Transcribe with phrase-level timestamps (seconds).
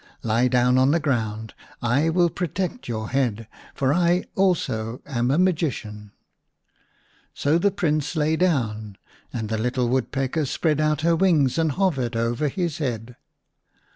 [0.23, 1.53] "Lie down on the ground.
[1.79, 6.09] I will protect your head, for I also am a magician."
[7.35, 8.97] So the Prince lay down,
[9.31, 12.47] and the little Wood pecker spread out her wings and hovered over 53 The Rabbit
[12.47, 13.15] Prince v his head.